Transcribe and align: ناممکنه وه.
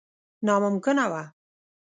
ناممکنه 0.45 1.05
وه. 1.11 1.23